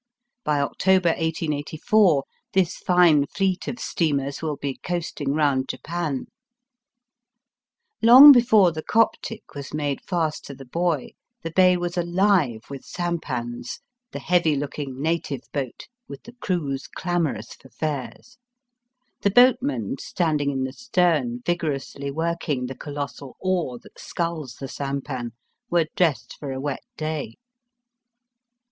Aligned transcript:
By 0.43 0.59
October, 0.61 1.09
1884, 1.09 2.23
this 2.53 2.77
fine 2.77 3.27
fleet 3.27 3.67
of 3.67 3.77
steamers 3.77 4.41
will 4.41 4.55
be 4.55 4.79
coast 4.81 5.21
ing 5.21 5.33
round 5.35 5.69
Japan, 5.69 6.25
Long 8.01 8.31
before 8.31 8.71
the 8.71 8.81
Coptic 8.81 9.53
was 9.53 9.75
made 9.75 10.01
fast 10.01 10.43
to 10.45 10.55
the 10.55 10.65
buoy 10.65 11.15
the 11.43 11.51
bay 11.51 11.77
was 11.77 11.97
alive 11.99 12.61
with 12.67 12.83
sampans, 12.83 13.79
the 14.11 14.17
heavy 14.17 14.55
looking 14.55 14.99
native 14.99 15.41
boat, 15.53 15.87
with 16.07 16.23
the 16.23 16.33
crews 16.33 16.87
clamorous 16.87 17.53
for 17.53 17.69
fares. 17.69 18.39
The 19.21 19.29
boatmen, 19.29 19.97
standing 19.99 20.49
in 20.49 20.63
the 20.63 20.73
stem 20.73 21.43
vigorously 21.45 22.09
working 22.09 22.65
the 22.65 22.73
colossal 22.75 23.37
oar 23.39 23.77
that 23.77 23.99
sculls 23.99 24.55
the 24.55 24.67
sampan, 24.67 25.33
were 25.69 25.85
dressed 25.95 26.37
for 26.39 26.51
a 26.51 26.59
wet 26.59 26.81
day. 26.97 27.35